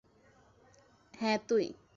হ্যাঁ, 1.13 1.37
তুই! 1.47 1.65